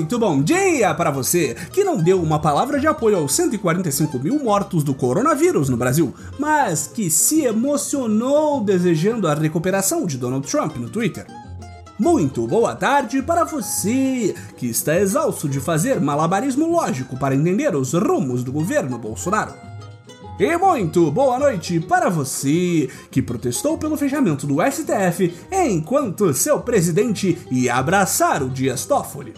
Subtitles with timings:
[0.00, 4.42] Muito bom dia para você que não deu uma palavra de apoio aos 145 mil
[4.42, 10.76] mortos do coronavírus no Brasil, mas que se emocionou desejando a recuperação de Donald Trump
[10.78, 11.26] no Twitter.
[11.98, 17.92] Muito boa tarde para você que está exausto de fazer malabarismo lógico para entender os
[17.92, 19.69] rumos do governo Bolsonaro.
[20.40, 27.38] E muito boa noite para você que protestou pelo fechamento do STF enquanto seu presidente
[27.50, 29.34] ia abraçar o Dias Toffoli.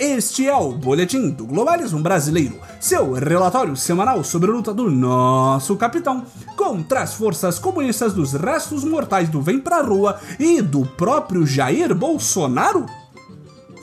[0.00, 5.76] Este é o Boletim do Globalismo Brasileiro, seu relatório semanal sobre a luta do nosso
[5.76, 6.24] capitão
[6.56, 11.94] contra as forças comunistas dos restos mortais do Vem Pra Rua e do próprio Jair
[11.94, 12.84] Bolsonaro?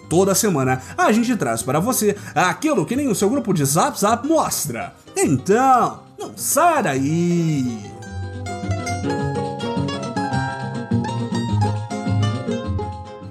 [0.09, 3.97] Toda semana a gente traz para você aquilo que nem o seu grupo de Zap
[3.97, 4.93] Zap mostra.
[5.15, 7.93] Então, não sai daí!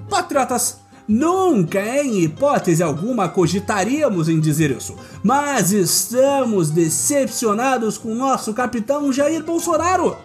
[0.09, 9.11] Patriotas, Nunca, em hipótese alguma, cogitaríamos em dizer isso, mas estamos decepcionados com nosso capitão
[9.11, 10.15] Jair Bolsonaro.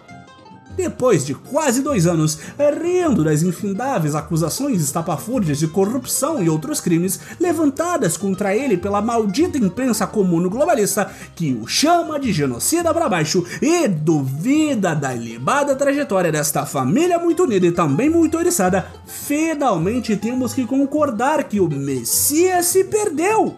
[0.79, 2.39] Depois de quase dois anos
[2.81, 9.57] rindo das infindáveis acusações estapafúrdias de corrupção e outros crimes levantadas contra ele pela maldita
[9.57, 16.31] imprensa comum globalista que o chama de genocida para baixo e duvida da ilibada trajetória
[16.31, 22.67] desta família muito unida e também muito oriçada, finalmente temos que concordar que o Messias
[22.67, 23.53] se perdeu.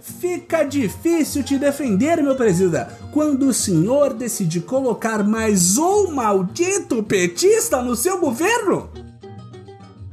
[0.00, 7.82] Fica difícil te defender, meu presida, quando o senhor decide colocar mais um maldito petista
[7.82, 8.88] no seu governo?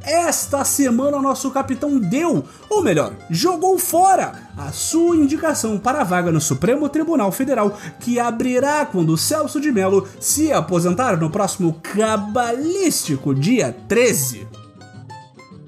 [0.03, 6.31] Esta semana nosso capitão deu, ou melhor, jogou fora a sua indicação para a vaga
[6.31, 13.35] no Supremo Tribunal Federal, que abrirá quando Celso de Mello se aposentar no próximo cabalístico
[13.35, 14.66] dia 13.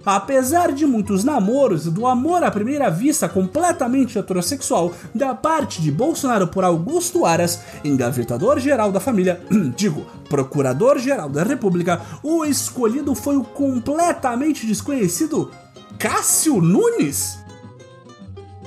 [0.06, 5.92] Apesar de muitos namoros e do amor à primeira vista completamente heterossexual da parte de
[5.92, 9.42] Bolsonaro por Augusto Aras, engavetador-geral da família,
[9.76, 15.52] digo, procurador-geral da República, o escolhido foi o completamente desconhecido
[15.98, 17.40] Cássio Nunes.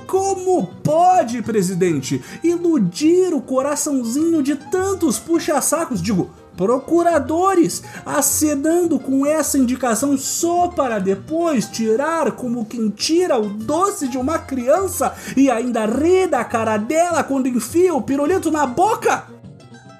[0.05, 10.17] Como pode, presidente, iludir o coraçãozinho de tantos puxa-sacos, digo, procuradores, acenando com essa indicação
[10.17, 16.27] só para depois tirar como quem tira o doce de uma criança e ainda ri
[16.27, 19.27] da cara dela quando enfia o pirulito na boca?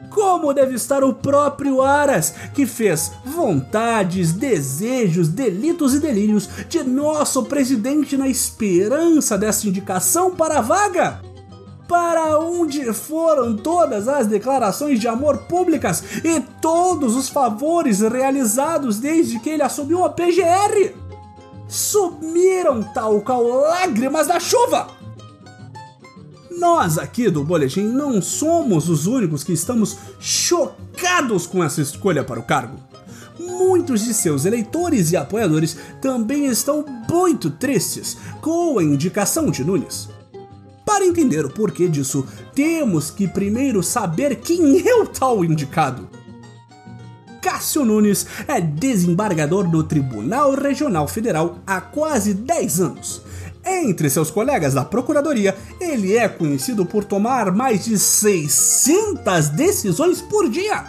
[0.09, 7.43] Como deve estar o próprio Aras, que fez vontades, desejos, delitos e delírios de nosso
[7.45, 11.32] presidente na esperança dessa indicação para a vaga?
[11.87, 19.39] Para onde foram todas as declarações de amor públicas e todos os favores realizados desde
[19.39, 20.93] que ele assumiu a PGR?
[21.67, 24.87] Sumiram tal qual lágrimas da chuva!
[26.57, 32.39] Nós aqui do Boletim não somos os únicos que estamos chocados com essa escolha para
[32.39, 32.77] o cargo.
[33.39, 40.12] Muitos de seus eleitores e apoiadores também estão muito tristes com a indicação de Nunes.
[40.93, 42.23] Para entender o porquê disso,
[42.53, 46.07] temos que primeiro saber quem é o tal indicado.
[47.41, 53.23] Cássio Nunes é desembargador do Tribunal Regional Federal há quase 10 anos.
[53.65, 60.47] Entre seus colegas da Procuradoria, ele é conhecido por tomar mais de 600 decisões por
[60.47, 60.85] dia.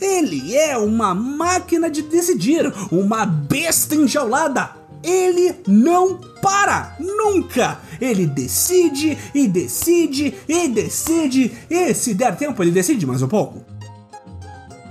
[0.00, 4.79] Ele é uma máquina de decidir, uma besta enjaulada.
[5.02, 7.78] Ele não para, nunca!
[8.00, 13.64] Ele decide e decide e decide, e se der tempo ele decide mais um pouco.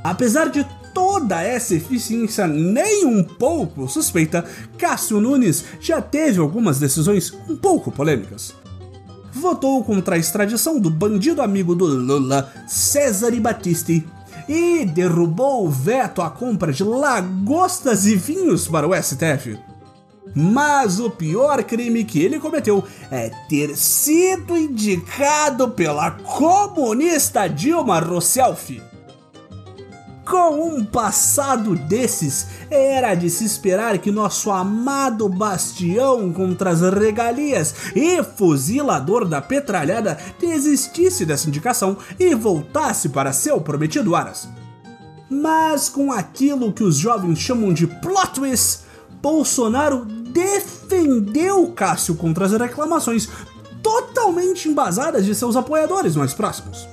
[0.04, 4.46] Apesar de toda essa eficiência nem um pouco suspeita,
[4.78, 8.54] Cássio Nunes já teve algumas decisões um pouco polêmicas.
[9.32, 14.06] Votou contra a extradição do bandido amigo do Lula, Cesare Battisti,
[14.48, 19.58] e derrubou o veto à compra de lagostas e vinhos para o STF.
[20.36, 28.82] Mas o pior crime que ele cometeu é ter sido indicado pela comunista Dilma Rousseff.
[30.30, 37.74] Com um passado desses, era de se esperar que nosso amado bastião contra as regalias
[37.96, 44.48] e fuzilador da petralhada desistisse dessa indicação e voltasse para seu prometido Aras.
[45.28, 48.82] Mas com aquilo que os jovens chamam de plot twist,
[49.22, 53.30] Bolsonaro defendeu Cássio contra as reclamações
[53.82, 56.88] totalmente embasadas de seus apoiadores mais próximos.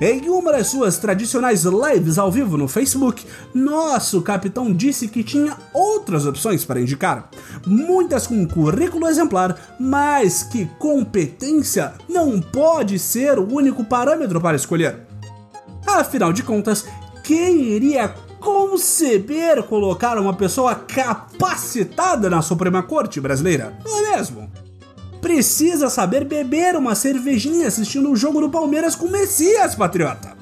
[0.00, 5.54] Em uma das suas tradicionais lives ao vivo no Facebook, nosso capitão disse que tinha
[5.74, 7.28] outras opções para indicar,
[7.66, 15.00] muitas com currículo exemplar, mas que competência não pode ser o único parâmetro para escolher.
[15.86, 16.86] Afinal de contas,
[17.22, 18.14] quem iria
[18.70, 23.76] conceber colocar uma pessoa capacitada na Suprema Corte brasileira?
[23.84, 24.50] Não é mesmo?
[25.20, 30.34] precisa saber beber uma cervejinha assistindo o jogo do Palmeiras com Messias, patriota.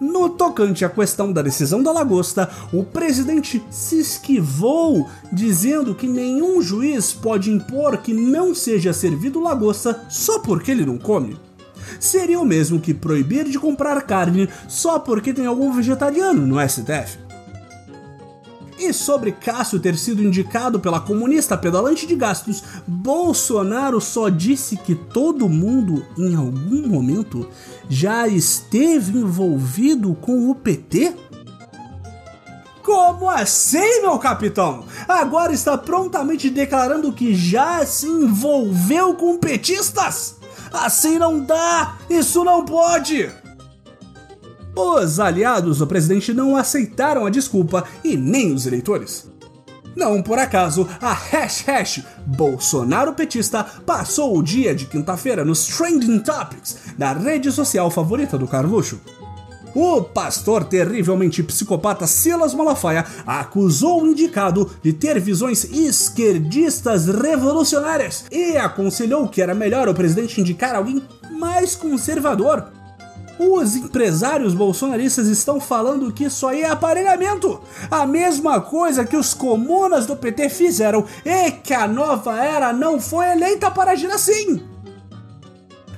[0.00, 6.62] No tocante à questão da decisão da lagosta, o presidente se esquivou, dizendo que nenhum
[6.62, 11.36] juiz pode impor que não seja servido lagosta só porque ele não come.
[11.98, 17.24] Seria o mesmo que proibir de comprar carne só porque tem algum vegetariano no STF.
[18.78, 24.94] E sobre Cássio ter sido indicado pela comunista pedalante de gastos, Bolsonaro só disse que
[24.94, 27.48] todo mundo, em algum momento,
[27.88, 31.14] já esteve envolvido com o PT?
[32.82, 34.84] Como assim, meu capitão?
[35.08, 40.36] Agora está prontamente declarando que já se envolveu com petistas?
[40.74, 41.96] Assim não dá!
[42.10, 43.30] Isso não pode!
[44.74, 49.30] Os aliados do presidente não aceitaram a desculpa e nem os eleitores.
[49.94, 56.18] Não por acaso, a hash hash Bolsonaro Petista passou o dia de quinta-feira nos Trending
[56.18, 59.00] Topics da rede social favorita do Carluxo.
[59.74, 68.56] O pastor terrivelmente psicopata Silas Malafaia acusou o indicado de ter visões esquerdistas revolucionárias e
[68.56, 72.68] aconselhou que era melhor o presidente indicar alguém mais conservador.
[73.36, 77.60] Os empresários bolsonaristas estão falando que isso aí é aparelhamento.
[77.90, 83.00] A mesma coisa que os comunas do PT fizeram e que a nova era não
[83.00, 84.62] foi eleita para agir assim.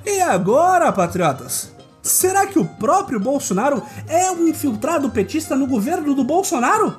[0.03, 1.76] E agora, patriotas?
[2.07, 6.97] Será que o próprio Bolsonaro é um infiltrado petista no governo do Bolsonaro?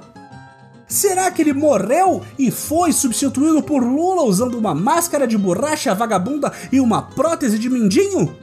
[0.86, 6.52] Será que ele morreu e foi substituído por Lula usando uma máscara de borracha vagabunda
[6.70, 8.36] e uma prótese de mindinho?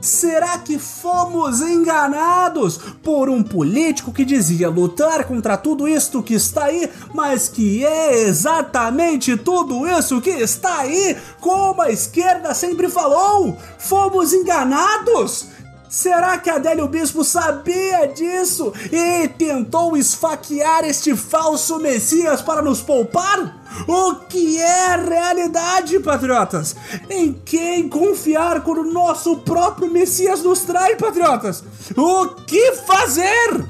[0.00, 6.66] Será que fomos enganados por um político que dizia lutar contra tudo isto que está
[6.66, 13.56] aí, mas que é exatamente tudo isso que está aí, como a esquerda sempre falou?
[13.78, 15.55] Fomos enganados?
[15.96, 23.64] Será que Adélio Bispo sabia disso e tentou esfaquear este falso Messias para nos poupar?
[23.88, 26.76] O que é realidade, patriotas?
[27.08, 31.64] Em quem confiar quando o nosso próprio Messias nos trai, patriotas?
[31.96, 33.64] O que fazer?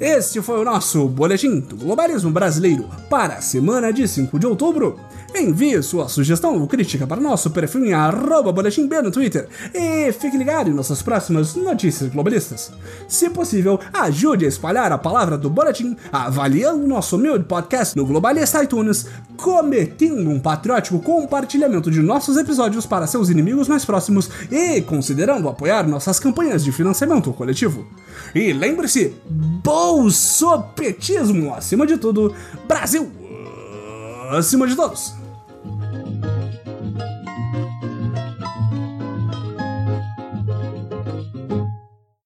[0.00, 4.98] Este foi o nosso Boletim do Globalismo Brasileiro para a semana de 5 de outubro.
[5.38, 10.10] Envie sua sugestão ou crítica para nosso perfil em arroba boletim B no Twitter e
[10.10, 12.72] fique ligado em nossas próximas notícias globalistas.
[13.06, 18.64] Se possível, ajude a espalhar a palavra do boletim avaliando nosso humilde podcast no Globalista
[18.64, 25.50] iTunes, cometendo um patriótico compartilhamento de nossos episódios para seus inimigos mais próximos e considerando
[25.50, 27.86] apoiar nossas campanhas de financiamento coletivo.
[28.34, 29.14] E lembre-se,
[29.62, 32.34] bolsopetismo acima de tudo,
[32.66, 33.12] Brasil
[34.30, 35.15] acima de todos!